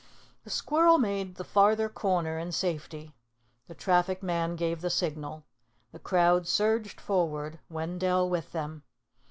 [0.45, 3.13] The squirrel made the farther corner in safety.
[3.67, 5.43] The traffic man gave the signal.
[5.91, 8.81] The crowd surged forward, Wendell with them.